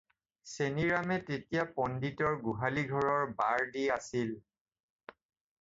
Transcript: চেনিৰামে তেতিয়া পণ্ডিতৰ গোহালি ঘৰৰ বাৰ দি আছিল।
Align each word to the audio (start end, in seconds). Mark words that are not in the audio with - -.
চেনিৰামে 0.51 1.17
তেতিয়া 1.27 1.65
পণ্ডিতৰ 1.75 2.39
গোহালি 2.47 2.87
ঘৰৰ 2.95 3.27
বাৰ 3.43 3.67
দি 3.77 3.85
আছিল। 3.99 4.35